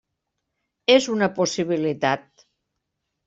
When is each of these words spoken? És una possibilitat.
És 0.93 1.07
una 1.15 1.27
possibilitat. 1.35 2.47